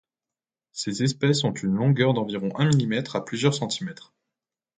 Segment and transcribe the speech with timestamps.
[0.71, 4.15] Ses espèces ont une longueur d'environ un millimètre à plusieurs centimètres.